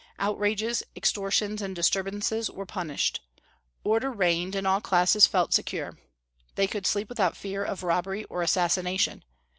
Outrages, 0.17 0.81
extortions, 0.95 1.61
and 1.61 1.75
disturbances 1.75 2.49
were 2.49 2.65
punished. 2.65 3.19
Order 3.83 4.11
reigned, 4.11 4.55
and 4.55 4.65
all 4.65 4.81
classes 4.81 5.27
felt 5.27 5.53
secure; 5.53 5.99
they 6.55 6.65
could 6.65 6.87
sleep 6.87 7.07
without 7.07 7.37
fear 7.37 7.63
of 7.63 7.83
robbery 7.83 8.23
or 8.23 8.41
assassination. 8.41 9.23